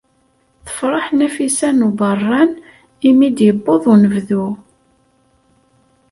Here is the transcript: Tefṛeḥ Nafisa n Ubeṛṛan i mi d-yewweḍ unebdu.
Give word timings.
Tefṛeḥ 0.65 1.05
Nafisa 1.17 1.69
n 1.71 1.85
Ubeṛṛan 1.87 2.51
i 3.07 3.09
mi 3.17 3.29
d-yewweḍ 3.29 3.83
unebdu. 3.93 4.45